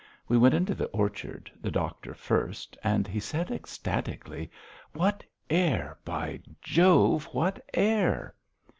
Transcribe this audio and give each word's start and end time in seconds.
We 0.27 0.35
went 0.35 0.55
into 0.55 0.73
the 0.73 0.87
orchard, 0.87 1.51
the 1.61 1.69
doctor 1.69 2.15
first, 2.15 2.75
and 2.83 3.07
he 3.07 3.19
said 3.19 3.51
ecstatically: 3.51 4.49
"What 4.93 5.23
air! 5.47 5.95
By 6.03 6.39
Jove, 6.59 7.25
what 7.25 7.63
air!" 7.75 8.33